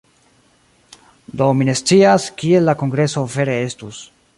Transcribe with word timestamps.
Do 1.41 1.51
mi 1.59 1.69
ne 1.69 1.77
scias, 1.83 2.29
kiel 2.41 2.69
la 2.71 2.77
kongreso 2.83 3.29
vere 3.39 3.65
estus. 3.73 4.07